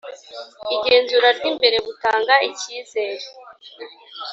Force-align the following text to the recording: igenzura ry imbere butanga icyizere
igenzura 0.75 1.27
ry 1.37 1.43
imbere 1.51 1.77
butanga 1.85 2.33
icyizere 2.49 3.25